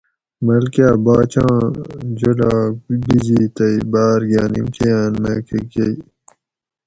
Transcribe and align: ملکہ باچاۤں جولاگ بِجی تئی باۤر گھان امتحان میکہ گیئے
ملکہ 0.45 0.87
باچاۤں 1.03 1.59
جولاگ 2.17 2.71
بِجی 3.05 3.41
تئی 3.55 3.77
باۤر 3.91 4.19
گھان 4.29 4.51
امتحان 4.59 5.11
میکہ 5.21 5.59
گیئے 5.71 5.93